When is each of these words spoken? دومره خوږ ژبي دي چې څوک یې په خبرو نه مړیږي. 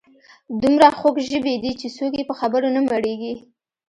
دومره 0.61 0.87
خوږ 0.97 1.15
ژبي 1.29 1.55
دي 1.63 1.71
چې 1.79 1.87
څوک 1.97 2.11
یې 2.19 2.23
په 2.29 2.33
خبرو 2.39 2.67
نه 2.75 2.81
مړیږي. 2.89 3.33